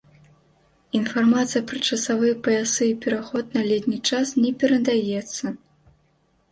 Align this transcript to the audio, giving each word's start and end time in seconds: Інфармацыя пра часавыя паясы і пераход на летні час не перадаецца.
Інфармацыя 0.99 1.61
пра 1.71 1.81
часавыя 1.89 2.39
паясы 2.47 2.83
і 2.93 2.97
пераход 3.05 3.45
на 3.59 3.67
летні 3.69 3.97
час 4.13 4.27
не 4.43 4.51
перадаецца. 4.65 5.45